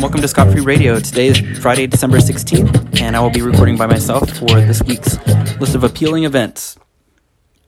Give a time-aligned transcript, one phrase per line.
[0.00, 0.98] and welcome to Scott Free Radio.
[0.98, 5.18] Today is Friday, December 16th, and I will be recording by myself for this week's
[5.60, 6.78] list of appealing events.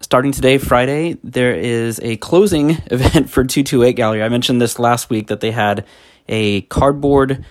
[0.00, 4.22] Starting today, Friday, there is a closing event for 228 Gallery.
[4.22, 5.84] I mentioned this last week that they had
[6.26, 7.44] a cardboard,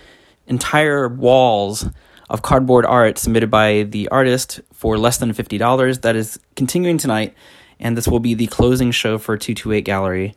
[0.48, 1.88] entire walls
[2.28, 6.02] of cardboard art submitted by the artist for less than $50.
[6.02, 7.36] That is continuing tonight,
[7.80, 10.36] and this will be the closing show for 228 Gallery.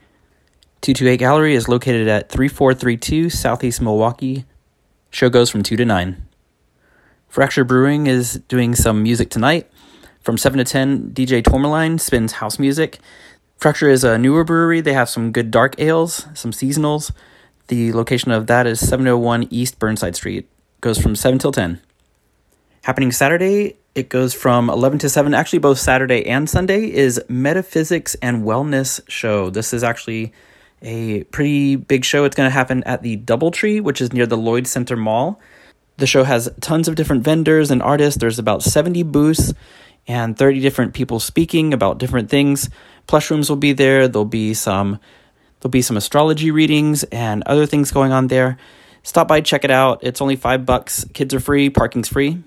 [0.84, 4.44] 228 Gallery is located at 3432 Southeast Milwaukee.
[5.08, 6.22] Show goes from 2 to 9.
[7.26, 9.66] Fracture Brewing is doing some music tonight.
[10.20, 12.98] From 7 to 10, DJ Tourmaline spins house music.
[13.56, 14.82] Fracture is a newer brewery.
[14.82, 17.12] They have some good dark ales, some seasonals.
[17.68, 20.46] The location of that is 701 East Burnside Street.
[20.82, 21.80] Goes from 7 till 10.
[22.82, 25.32] Happening Saturday, it goes from 11 to 7.
[25.32, 29.48] Actually, both Saturday and Sunday is Metaphysics and Wellness Show.
[29.48, 30.34] This is actually
[30.84, 32.24] a pretty big show.
[32.24, 35.40] It's going to happen at the Doubletree, which is near the Lloyd Center Mall.
[35.96, 38.20] The show has tons of different vendors and artists.
[38.20, 39.54] There's about 70 booths
[40.06, 42.68] and 30 different people speaking about different things.
[43.06, 44.06] Plush rooms will be there.
[44.08, 45.00] There'll be some
[45.60, 48.58] there'll be some astrology readings and other things going on there.
[49.02, 50.00] Stop by, check it out.
[50.02, 51.04] It's only 5 bucks.
[51.14, 52.42] Kids are free, parking's free.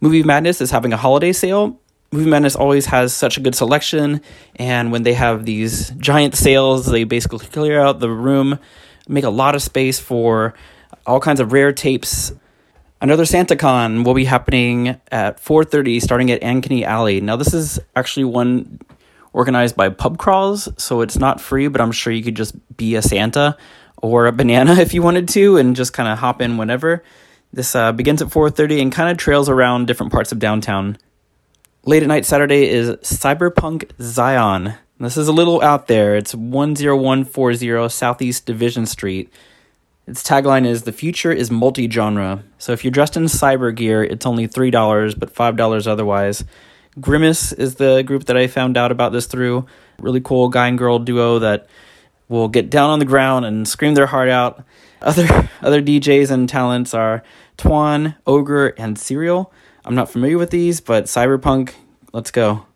[0.00, 1.80] Movie Madness is having a holiday sale.
[2.10, 4.22] Movie Madness always has such a good selection,
[4.56, 8.58] and when they have these giant sales, they basically clear out the room,
[9.06, 10.54] make a lot of space for
[11.06, 12.32] all kinds of rare tapes.
[13.02, 17.20] Another SantaCon will be happening at 4:30, starting at Ankeny Alley.
[17.20, 18.80] Now, this is actually one
[19.34, 22.94] organized by Pub Crawls, so it's not free, but I'm sure you could just be
[22.94, 23.54] a Santa
[23.98, 27.04] or a banana if you wanted to, and just kind of hop in whenever.
[27.52, 30.96] This uh, begins at 4:30 and kind of trails around different parts of downtown.
[31.88, 34.74] Late at night Saturday is Cyberpunk Zion.
[35.00, 36.16] This is a little out there.
[36.16, 39.32] It's 10140 Southeast Division Street.
[40.06, 42.44] Its tagline is The future is multi genre.
[42.58, 46.44] So if you're dressed in cyber gear, it's only $3, but $5 otherwise.
[47.00, 49.64] Grimace is the group that I found out about this through.
[49.98, 51.68] Really cool guy and girl duo that
[52.28, 54.62] will get down on the ground and scream their heart out.
[55.00, 57.22] Other other DJs and talents are
[57.56, 59.50] Twan, Ogre, and Serial.
[59.88, 61.72] I'm not familiar with these, but Cyberpunk,
[62.12, 62.66] let's go.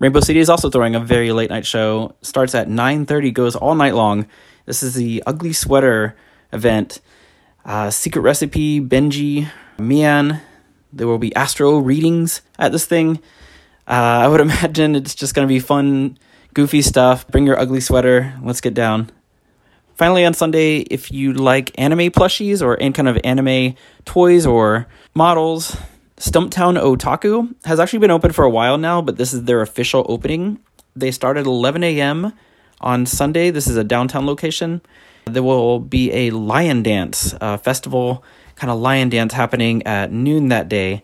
[0.00, 2.16] Rainbow City is also throwing a very late night show.
[2.20, 4.26] Starts at 9:30, goes all night long.
[4.64, 6.16] This is the Ugly Sweater
[6.52, 6.98] event.
[7.64, 9.48] Uh, Secret Recipe, Benji,
[9.78, 10.40] Mian.
[10.92, 13.20] There will be astro readings at this thing.
[13.86, 16.18] Uh, I would imagine it's just going to be fun,
[16.54, 17.24] goofy stuff.
[17.28, 18.34] Bring your ugly sweater.
[18.42, 19.12] Let's get down.
[19.96, 23.74] Finally, on Sunday, if you like anime plushies or any kind of anime
[24.04, 25.74] toys or models,
[26.18, 30.04] Stumptown Otaku has actually been open for a while now, but this is their official
[30.06, 30.58] opening.
[30.94, 32.34] They start at 11 a.m.
[32.78, 33.50] on Sunday.
[33.50, 34.82] This is a downtown location.
[35.24, 38.22] There will be a lion dance uh, festival,
[38.54, 41.02] kind of lion dance happening at noon that day.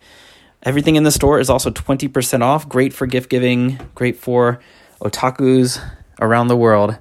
[0.61, 2.69] Everything in the store is also 20% off.
[2.69, 4.59] Great for gift giving, great for
[5.01, 5.83] otakus
[6.21, 6.99] around the world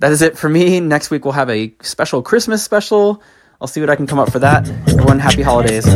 [0.00, 0.80] that is it for me.
[0.80, 3.22] Next week we'll have a special Christmas special.
[3.60, 4.68] I'll see what I can come up for that.
[4.88, 5.86] Everyone, happy holidays.